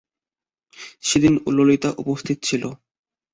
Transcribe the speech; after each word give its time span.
সেদিন 1.01 1.33
ললিতা 1.55 1.89
উপস্থিত 1.97 2.37
ছিল। 2.43 2.63